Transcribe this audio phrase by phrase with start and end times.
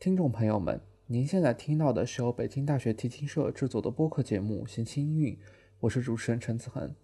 [0.00, 5.34] 听众朋友们，您现在听到的是由北京大学提琴社制作的播客节目《弦清音韵》，
[5.80, 6.94] 我是主持人陈子恒。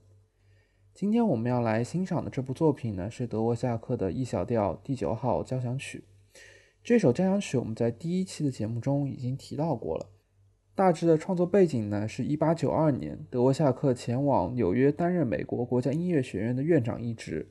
[0.94, 6.04] 今天我们要来欣赏的这部作品呢，是德沃夏克的 E 小调第九号交响曲。
[6.84, 10.10] 这首交响曲我们在第一期的节目中已经提到过了。
[10.76, 17.48] 大致的创作背景呢，是一八九二年，德沃夏克前往纽约担任美国国家音乐学院的院长一职。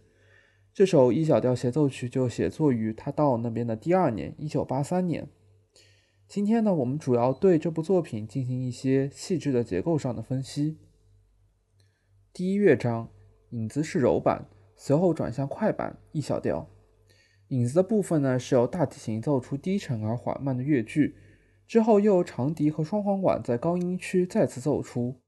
[0.73, 5.29] 这首 E 小调协奏曲就写作于他到那边的第二年，一九八三年。
[6.27, 10.79] 今天呢，我们主要对这部作品进行一些细致的结构上的分析。
[12.33, 13.09] 第一乐章，
[13.51, 16.67] 影子是柔板，随后转向快板 E 小调。
[17.49, 21.15] 影子的部分呢，是由大提琴奏出低沉而缓慢的乐句，
[21.67, 25.21] 之后又由长笛和双簧管在高音区再次奏出。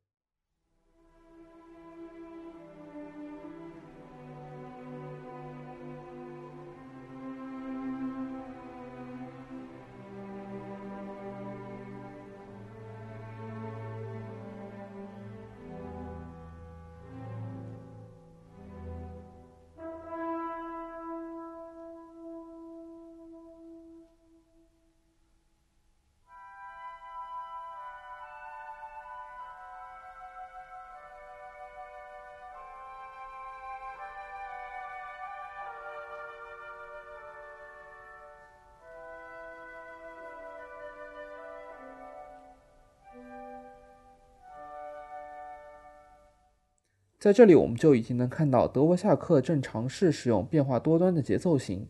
[47.25, 51.87] 在这里，我们就已经能看到德沃夏克正尝试使用变化多端的节奏型。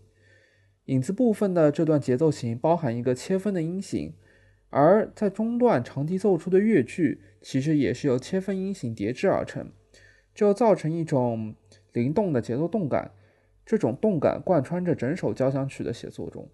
[0.86, 4.13] 影子部分的这段节奏型包含一个切分的音型，
[4.69, 9.69] 而在中段长笛奏出的乐句其实也是由切分音型叠制而成，
[10.33, 11.53] 就造成一种
[11.91, 13.11] 灵动的节奏动感。
[13.66, 16.47] 这种动感贯穿着整首交响曲的写作中。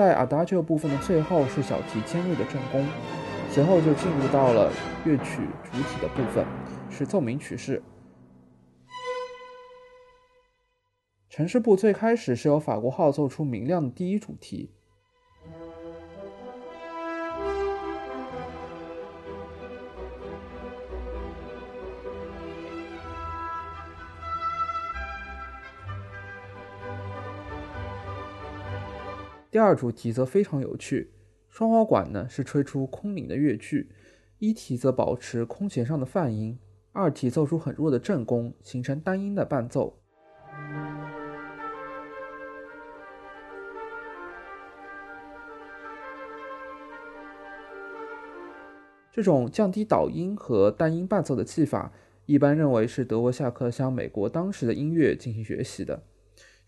[0.00, 2.86] 在 Adagio 部分的最后是小提尖锐的正弓，
[3.50, 4.72] 随后就进入到了
[5.04, 6.42] 乐曲主体的部分，
[6.88, 7.82] 是奏鸣曲式。
[11.28, 14.72] 城市部最开始是由法国号奏出明亮的第一主题。
[29.50, 31.10] 第二主题则非常有趣，
[31.48, 33.90] 双簧管呢是吹出空灵的乐句，
[34.38, 36.56] 一题则保持空弦上的泛音，
[36.92, 39.98] 二题奏出很弱的正弓，形成单音的伴奏。
[49.10, 51.92] 这种降低导音和单音伴奏的技法，
[52.26, 56.04] 一般认为是德沃夏克向美国当时的音乐进行学习的。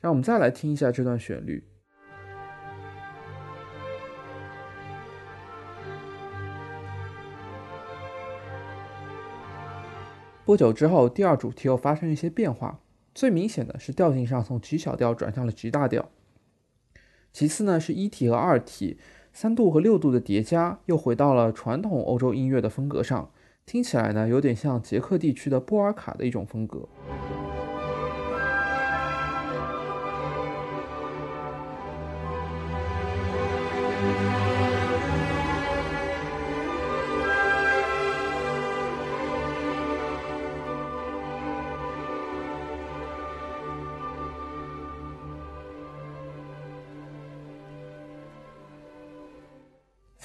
[0.00, 1.71] 让我们再来听一下这段旋律。
[10.52, 12.78] 不久之后，第二主题又发生一些变化。
[13.14, 16.10] 最明显的是调性上从 G 小调转向了 G 大调。
[17.32, 18.98] 其次呢，是一体和二体
[19.32, 23.30] 三度和六度的叠加，又回到了传统欧洲音乐的风格上，
[23.64, 26.86] 听起来呢有点像捷克地区的波尔卡的一种风格。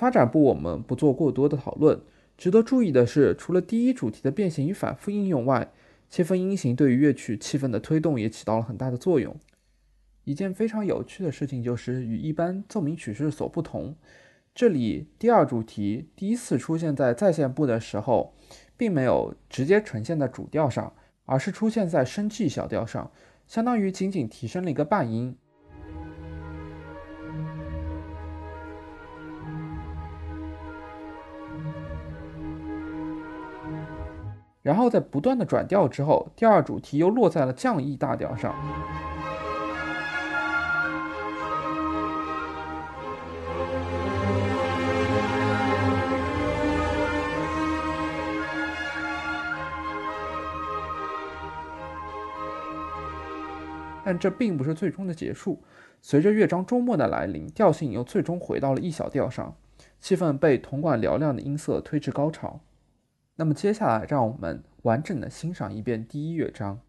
[0.07, 1.99] 发展部我们不做过多的讨论。
[2.37, 5.69] 值得注意的是，除了第一主题的变形与反复应用外，
[6.09, 9.35] 切分音型对于乐曲气氛的推动也起到了很大的作用。
[10.23, 13.97] 一件非常有趣的事情就是，与一般奏鸣曲式所不同，
[14.55, 18.33] 这里第二主题第一次出现在再现部的时候，
[18.77, 20.93] 并没有直接呈现在主调上，
[21.25, 23.11] 而是出现在升 G 小调上，
[23.45, 25.35] 相当于仅仅提升了一个半音。
[34.67, 38.53] 然后在不断的转调之后第二主题又落在了降 e 大调上。
[54.03, 55.61] 但这并不是最终的结束。
[56.01, 59.55] 随着乐章周末的来临调性又最终回到了 e 小调上
[60.01, 62.59] 气氛被铜管嘹亮的音色推至高潮。
[63.37, 66.79] 那么接下来让我们完整的欣赏一遍第一乐章。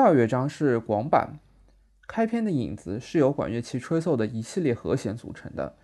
[0.00, 1.38] 第二乐章是广板，
[2.08, 5.74] 开篇的影子是由管乐器吹奏的一系列和弦组成的，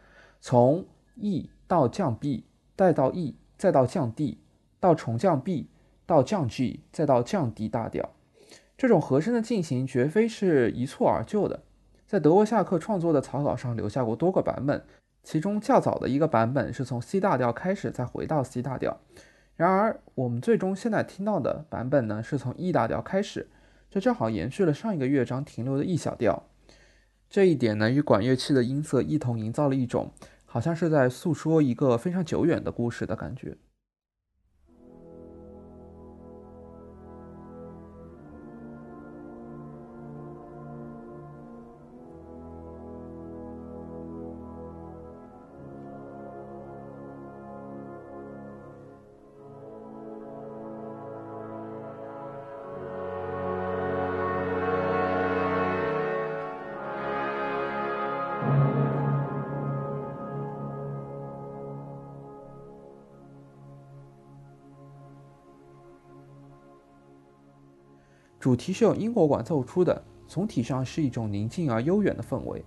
[0.40, 4.38] 从 E 到降 B，再到 E，再到降 D，
[4.80, 5.68] 到重降 B，
[6.06, 8.08] 到降 G，再到降 D 大调。
[8.78, 11.62] 这种和声的进行绝非是一蹴而就的，
[12.06, 14.82] 在德沃夏克创作的草稿上留下过多个版本，
[15.22, 18.98] 其中较早的一个版本是从 C 大调开始，再回到 C 大调。
[19.56, 23.50] 然而，我们最终现在听到的版本呢，是从 E 大调开始。
[23.96, 26.50] 这正好延续了上一个乐章停留的 E 小调，
[27.30, 30.12] 这一点呢，与管乐器的音色一同营造了一种
[30.44, 33.56] 好像是在诉说一个非常久远的故事的感觉。
[68.46, 72.64] 主题是由英国馆奏出的，总体上是一种宁静而悠远的氛围。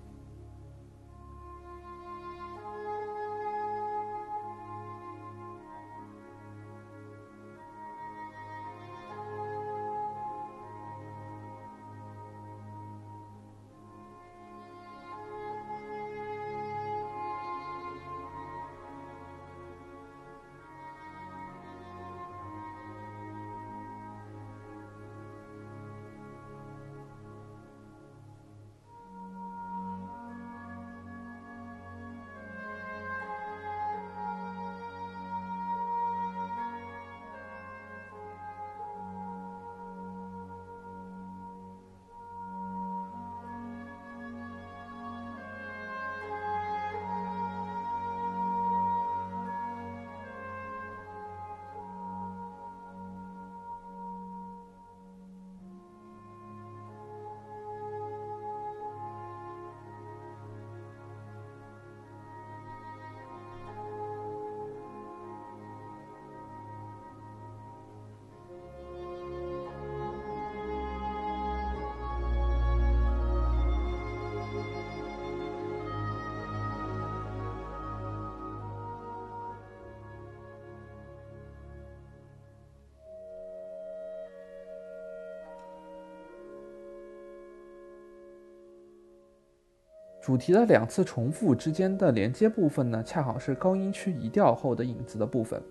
[90.22, 95.62] 主题的两次重复之间的连接部分呢，恰好是高音区移调后的影子的部分。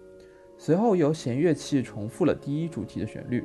[0.56, 3.44] 随后由弦乐器重复了第一主题的旋律。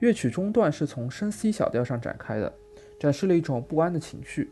[0.00, 2.52] 乐曲中段是从升 C 小调上展开的，
[2.98, 4.50] 展示了一种不安的情绪。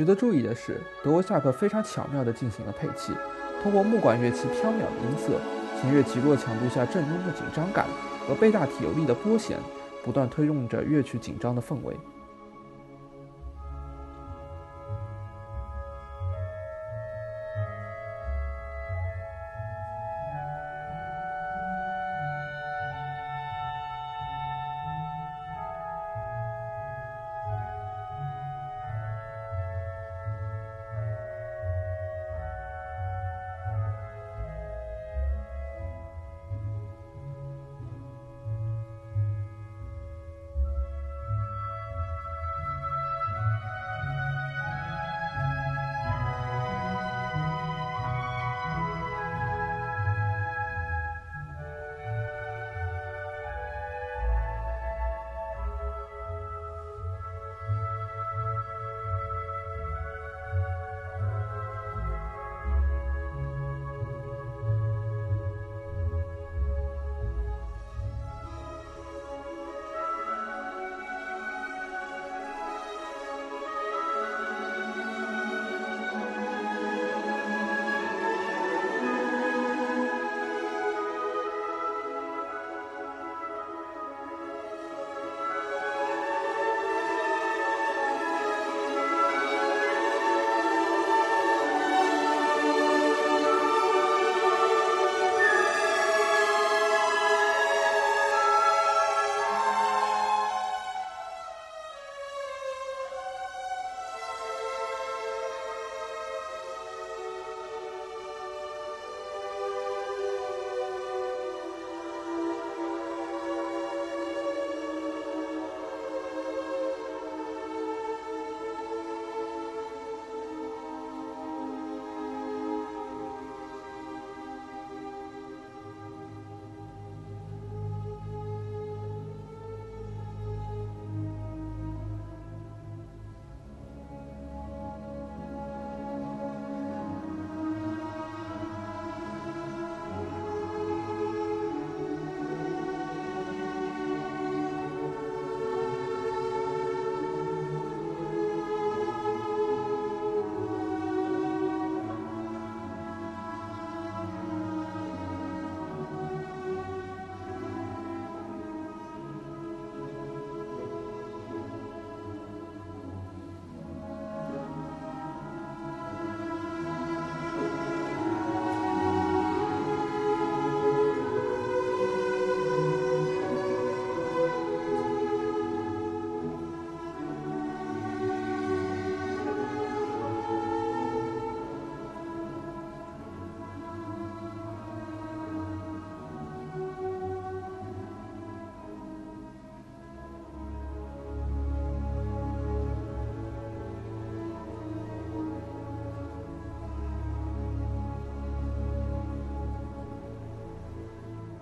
[0.00, 3.12] 值得注意的是，德沃夏克非常巧妙地进行了配器，
[3.62, 5.38] 通过木管乐器飘渺的音色、
[5.78, 7.84] 弦乐极弱强度下震中的紧张感
[8.26, 9.58] 和贝大体有力的拨弦，
[10.02, 11.94] 不断推动着乐曲紧张的氛围。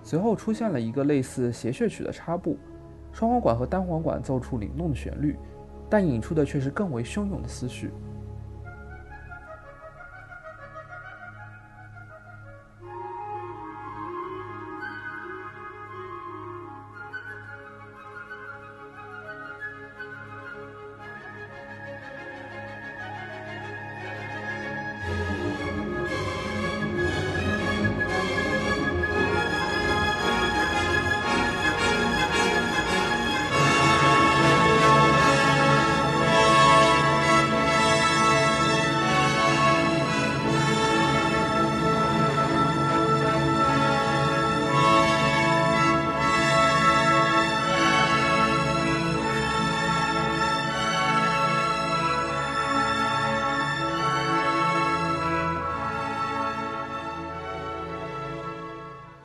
[0.09, 2.57] 随后出现了一个类似谐谑曲的插步，
[3.11, 5.37] 双簧管和单簧管奏出灵动的旋律，
[5.87, 7.91] 但引出的却是更为汹涌的思绪。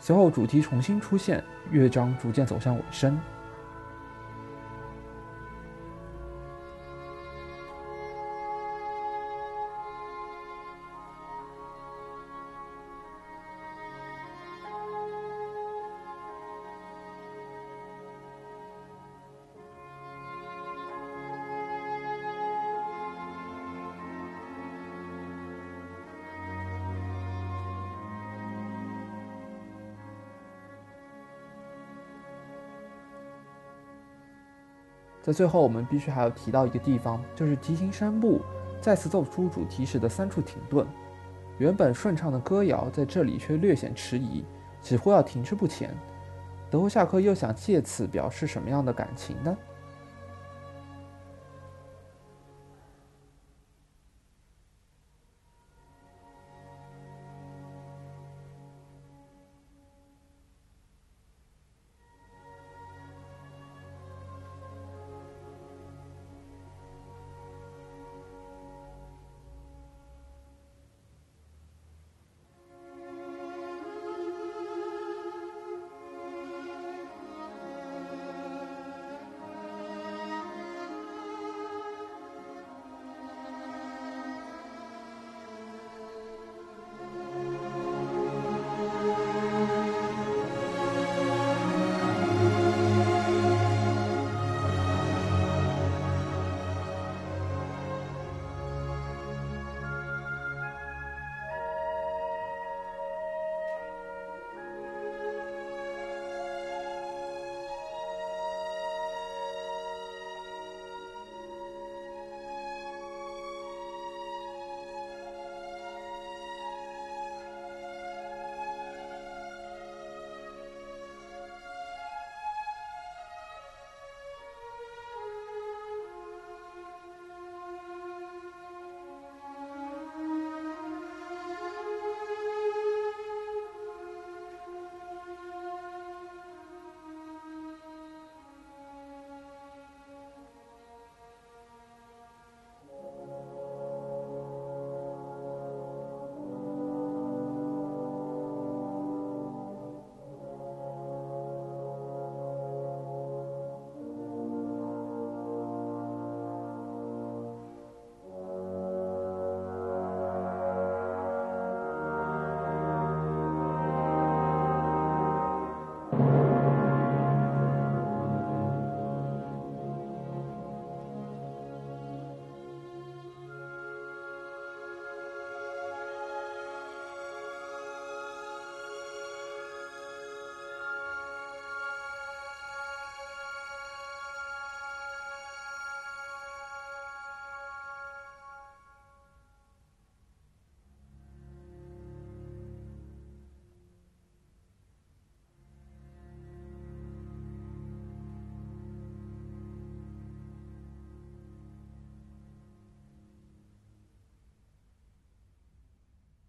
[0.06, 3.18] 随后，主题重新出现，乐章逐渐走向尾声。
[35.24, 38.42] 在最后，我们必须还要提到一个地方，就是提琴声部
[38.78, 40.86] 再次奏出主题时的三处停顿。
[41.56, 44.44] 原本顺畅的歌谣在这里却略显迟疑，
[44.82, 45.96] 几乎要停滞不前。
[46.70, 49.56] 德沃夏克又想借此表示什么样的感情呢？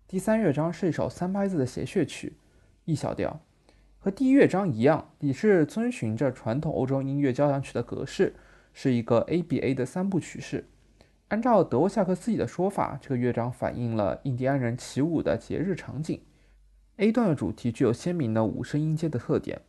[0.08, 2.34] 第三乐章是一首三拍子的谐谑曲
[2.86, 3.40] ，E 小调，
[3.98, 8.36] 和第一乐章一样，也是遵循着传统欧洲音乐交响曲的格式，
[8.72, 10.68] 是一个 ABA 的三部曲式。
[11.30, 16.22] 按照德沃夏克自己的说法，这个乐章反映了印第安人起舞的节日场景。
[16.98, 19.60] A 段的主题具有鲜明的五声音阶的特点，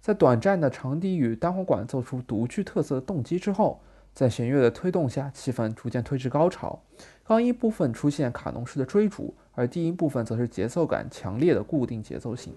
[0.00, 3.82] 在短暂的长笛与单簧管奏出独具特色的动机之后，
[4.14, 6.84] 在弦乐的推动下，气氛逐渐推至高潮。
[7.24, 12.54] 高音部分出现卡农式的追逐，而低音部分则是节奏感强烈的固定节奏型。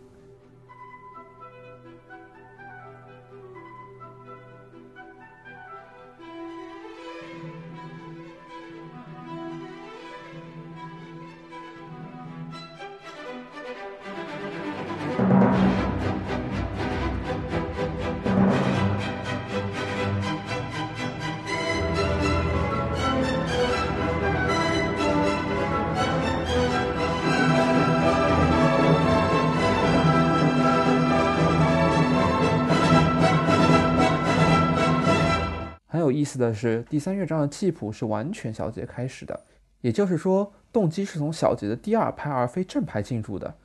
[36.06, 39.42] 有意思的是，第三乐章的记谱是完全小节开始的，
[39.82, 43.56] 也就是说，动机是从小节的第二拍而非正拍进入的，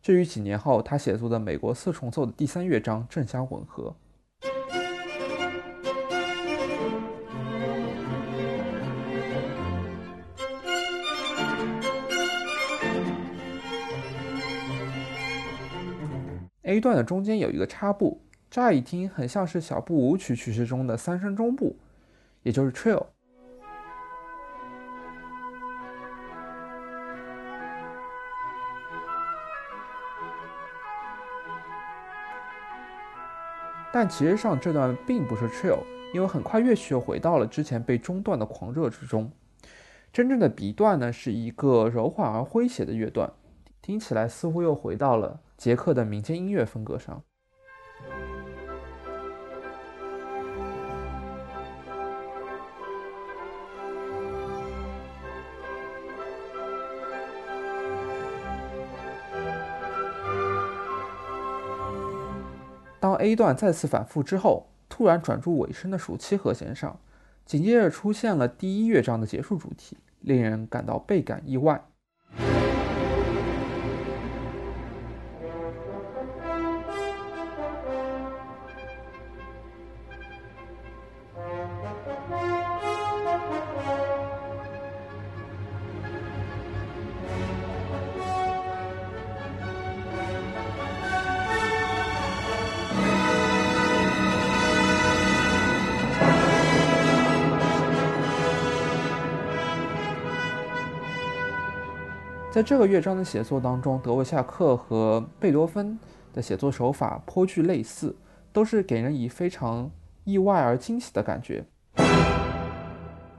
[0.00, 3.96] 这与几年后他写作的美国四重奏的第三乐章正相吻合。
[16.62, 21.74] A 段的中间有一个插步，乍一听很像是小步舞曲曲式中的三声中部，
[22.42, 23.06] 也就是 trill。
[33.90, 35.80] 但其实上这段并不是 trill，
[36.14, 39.32] 因为很快乐曲又回到了之前被中断的狂热之中。
[40.12, 43.32] 真正的 B 段呢是一个柔缓而诙谐的乐段，
[43.82, 45.40] 听起来似乎又回到了。
[45.56, 47.24] 捷克的民间音乐风格上，
[63.30, 66.98] 一段再次反复之后，突然转入尾声的暑期和弦上，
[67.44, 71.82] 紧接着出现了第一乐章的结束主题，令人感到倍感意外。
[102.58, 105.96] 在这个乐章的写作当中，德维夏克和贝多芬
[106.32, 108.16] 的写作手法颇具类似，
[108.52, 109.88] 都是给人以非常
[110.24, 111.64] 意外而惊喜的感觉。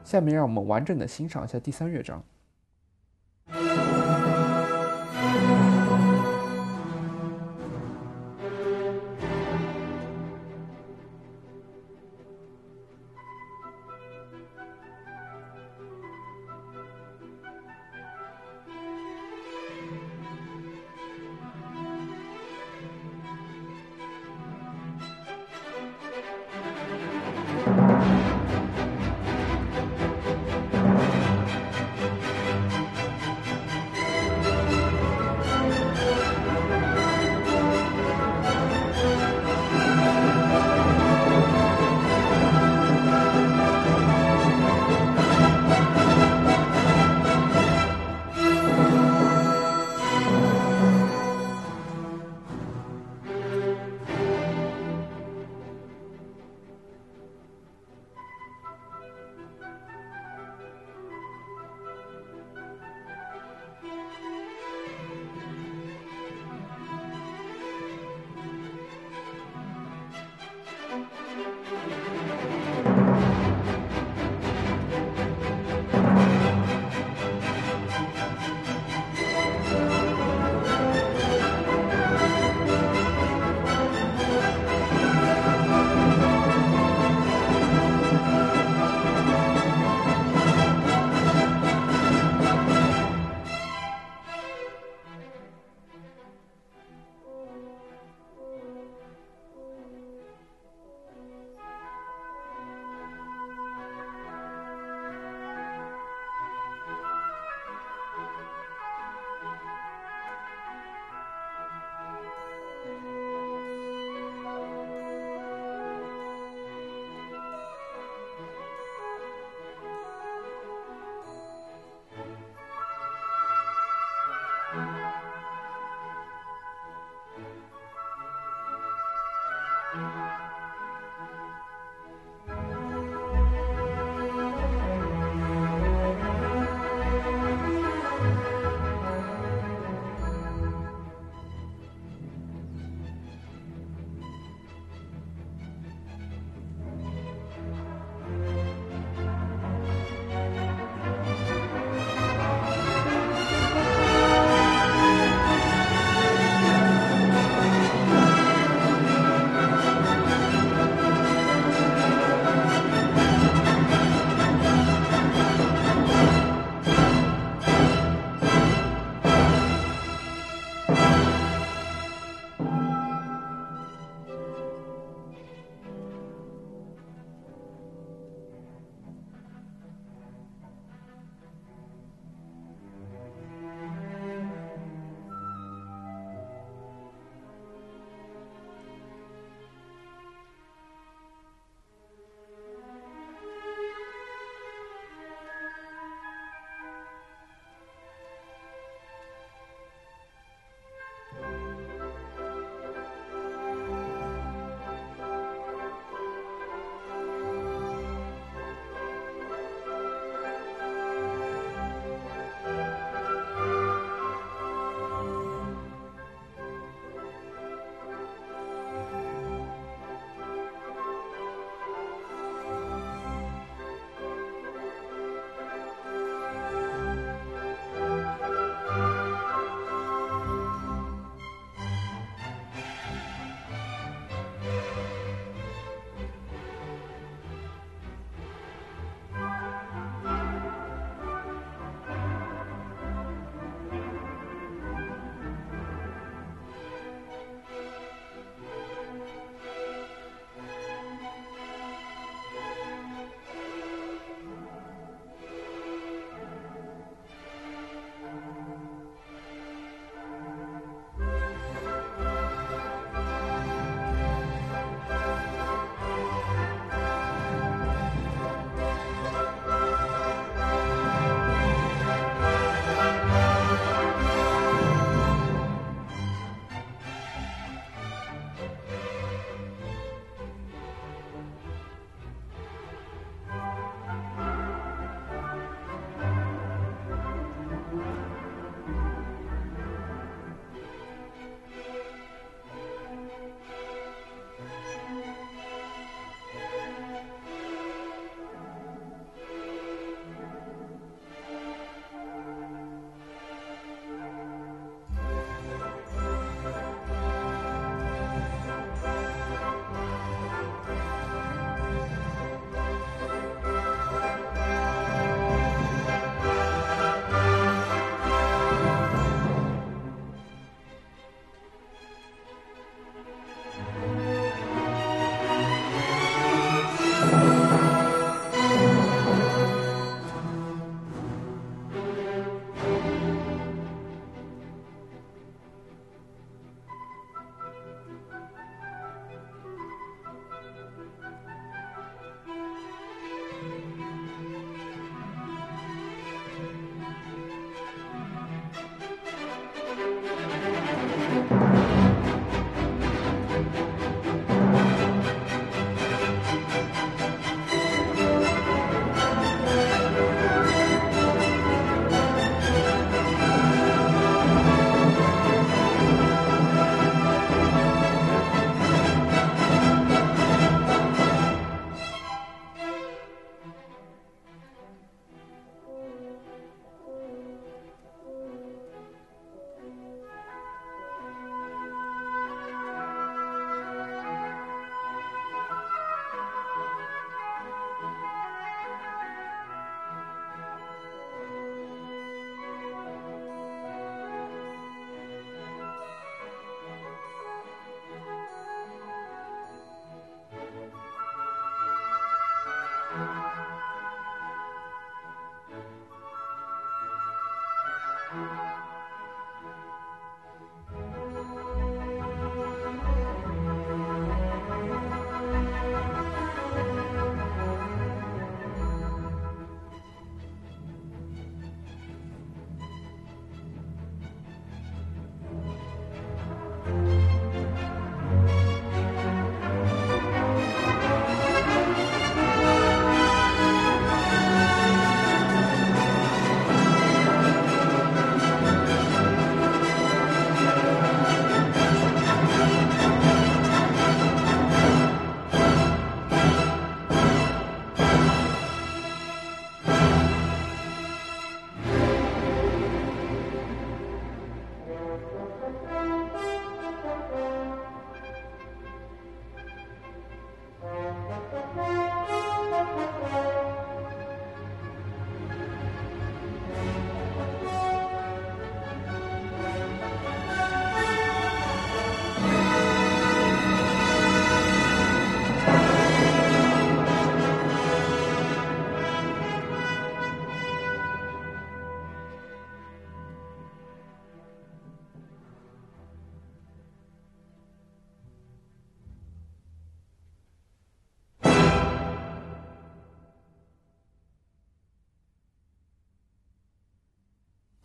[0.06, 2.24] 下面让我们完整的欣赏一下第三乐章。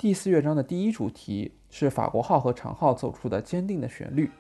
[0.05, 4.31] 第四乐章的第一主题是法国号和长号奏出的坚定的旋律，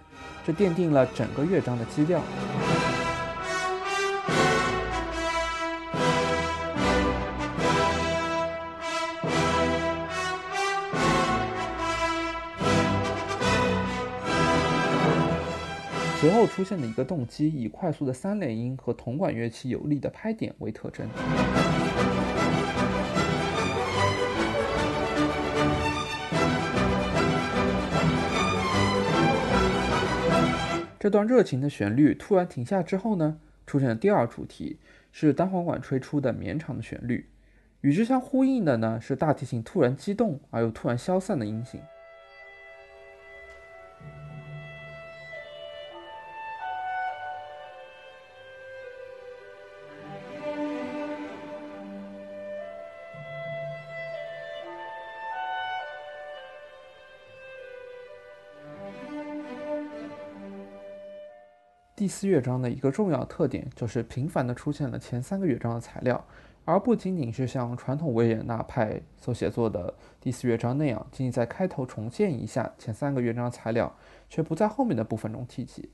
[0.44, 2.20] 这奠定了整个乐章的基调。
[16.20, 21.08] 随后出现的一个动机，以快速的三连音和铜管乐器有力的拍点为特征。
[31.04, 34.78] 这段热情的旋律突然停下之后呢，出现的第二主题，
[35.12, 37.28] 是单簧管吹出的绵长的旋律。
[37.82, 41.78] 与之相呼应的呢，是大提琴突然激动而又突然消散的音型。
[62.04, 66.22] 第四乐章的一个重要特点就是频繁地出现了前三个乐章的材料，
[66.66, 73.90] 而不仅仅是像传统维也纳派所写作的第四乐章那样，仅仅在开头重现一下前三个乐章的材料，
[74.28, 75.88] 却不在后面的部分中提及。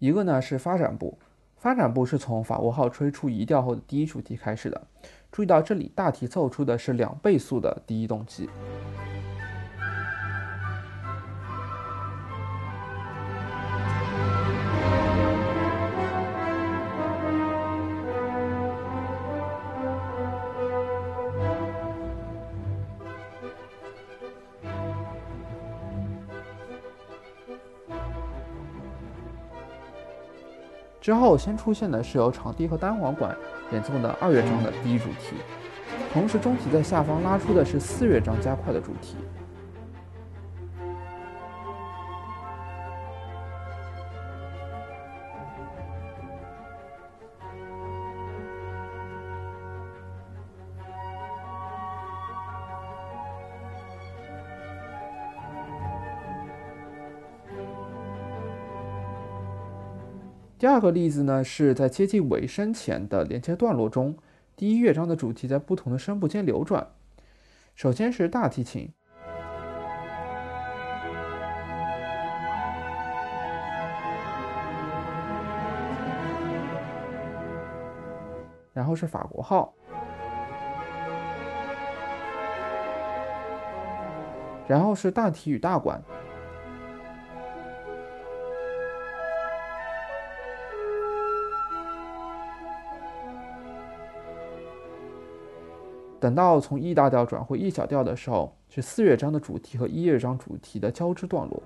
[0.00, 1.16] 一个呢是发展部，
[1.56, 4.88] 发展部是从法国号吹出移调后的第一主题开始的。
[5.30, 8.50] 注意到这里大提奏出的是两倍速的第一动机。
[31.02, 33.36] 之后，先出现的是由长笛和单簧管
[33.72, 35.34] 演奏的二乐章的第一主题，
[36.12, 39.16] 同时中体在下方拉出的是四乐章加快的主题。
[60.62, 64.16] 第二个例子呢，是在接近尾声前的连接段落中，
[64.54, 66.86] 第一乐章的主题在不同的声部间流转。
[67.74, 68.88] 首先是大提琴，
[78.72, 79.74] 然后是法国号，
[84.68, 86.00] 然后是大提与大管。
[96.22, 101.60] 等到从 E 大调转回 E 小调的时候，是四乐章的主题和一乐章主题的交织段落。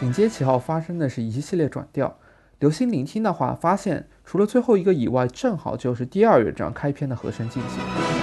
[0.00, 2.16] 紧接其后发生的是一系列转调。
[2.58, 8.15] 留心聆听的话，发现除了最后一个以外，正好就是第二乐章开篇的和声进行。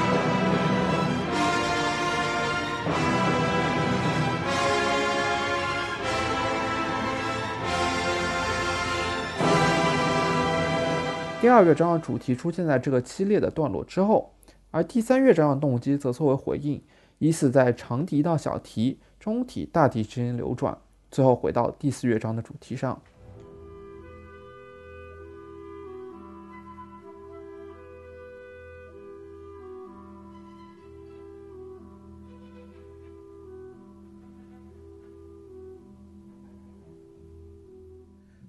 [11.43, 14.33] 第二乐章的主题出现在这个激烈的段落之后，
[14.71, 16.81] 而第三乐章的动机则作为回应，
[17.17, 20.77] 以此在长笛到小提、中提、大提之间流转，
[21.11, 22.97] 最后回到第四乐章的主题上。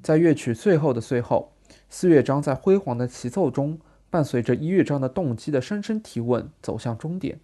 [0.01, 1.54] 在乐曲最后的最后。
[1.97, 3.79] 四乐章在辉煌的齐奏中，
[4.11, 7.39] 伴随着一乐章的动机的深深提问，走向终点。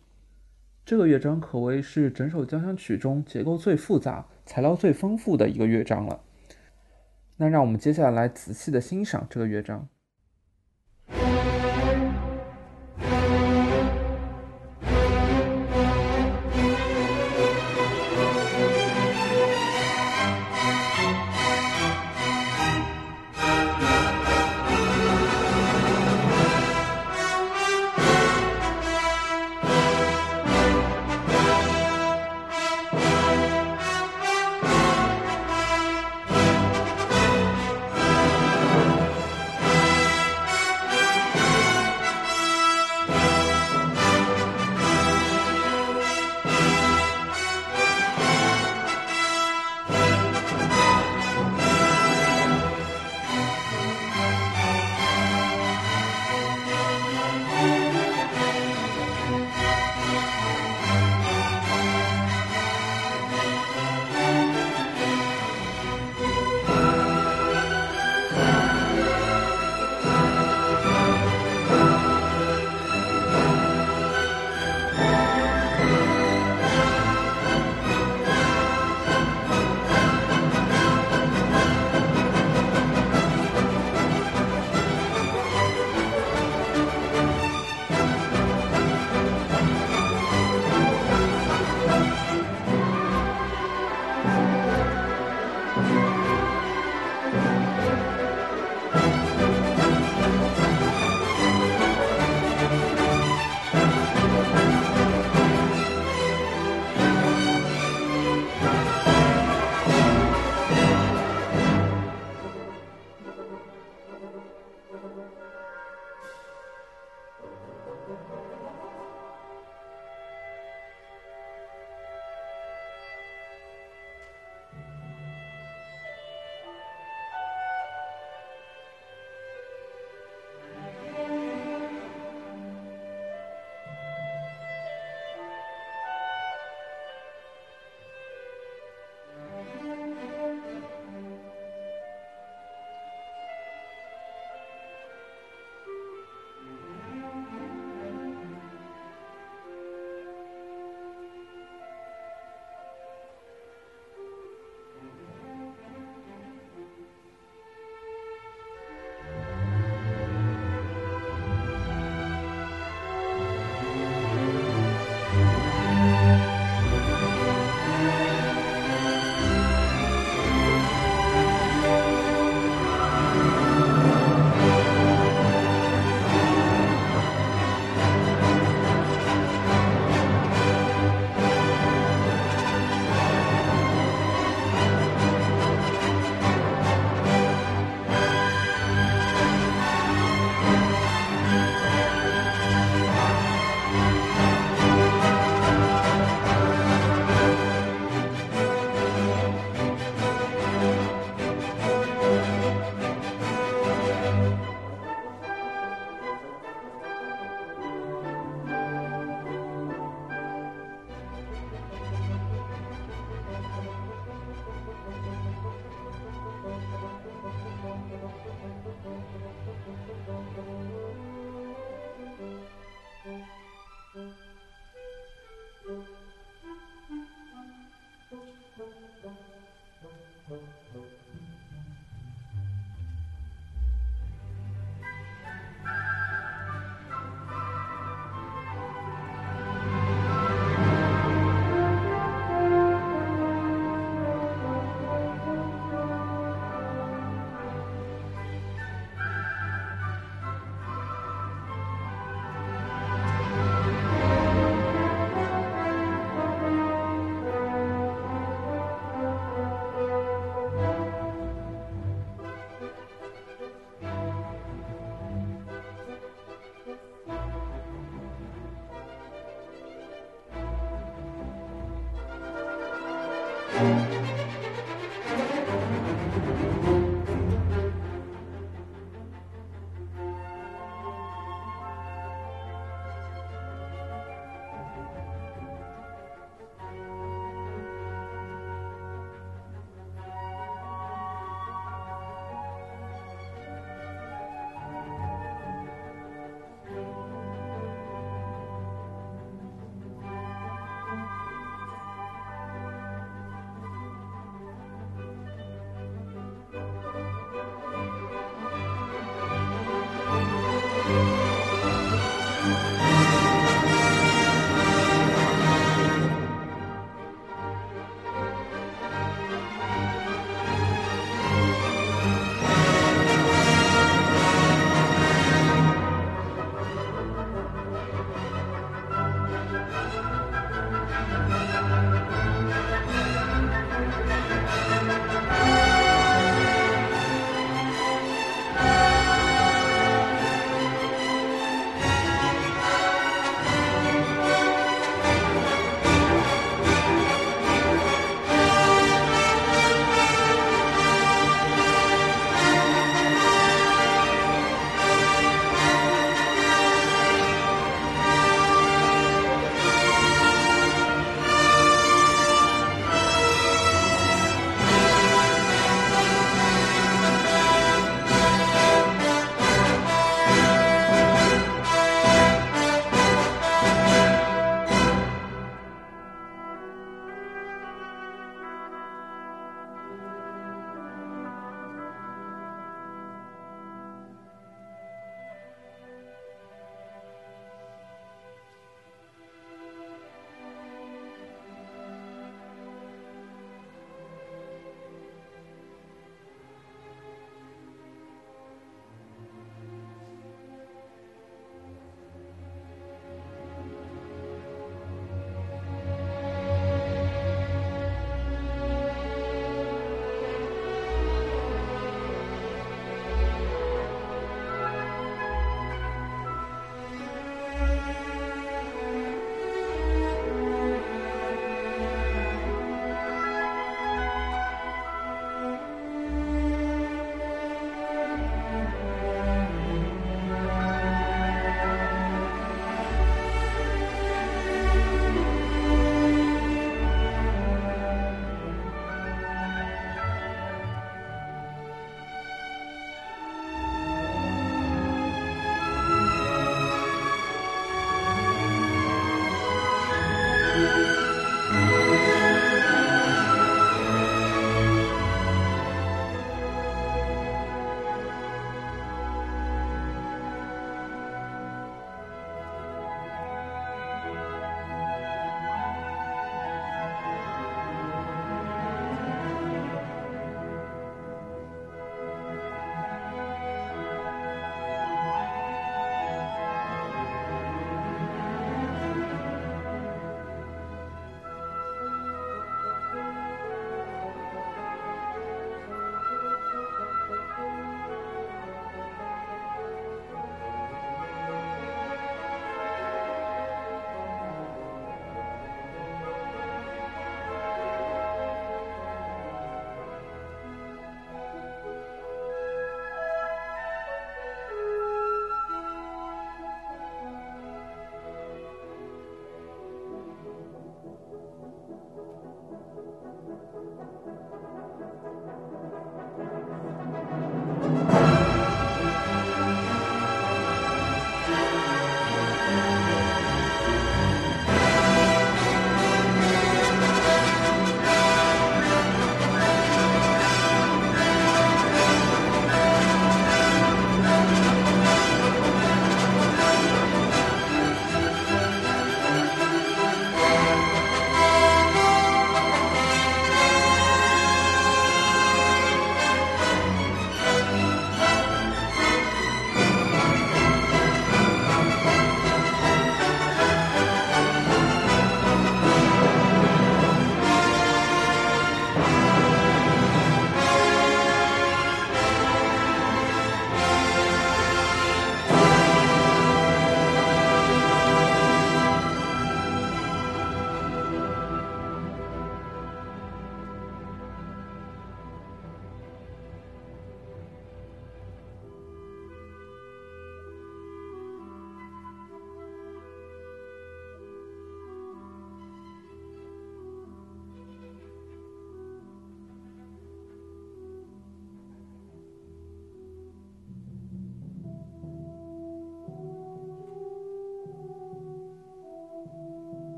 [0.85, 6.23] 这个乐章可谓是整首交响曲中结构最复杂、材料最丰富的一个乐章了。
[7.37, 9.87] 那让我们接下来仔细的欣赏这个乐章。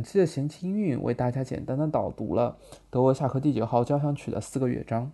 [0.00, 2.56] 本期的闲情韵为大家简单的导读了
[2.88, 5.12] 德沃夏克第九号交响曲的四个乐章。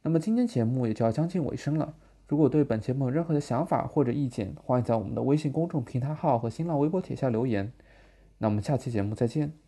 [0.00, 1.92] 那么今天节目也就要将近尾声了。
[2.26, 7.70] 如果对本节目有任何的想法或者意见，欢迎在我们的微信公众平台号和新浪微博帖下留言。
[8.38, 9.63] 那我们下期节目再见。